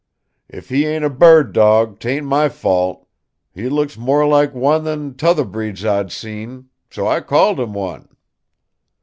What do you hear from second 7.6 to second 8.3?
one."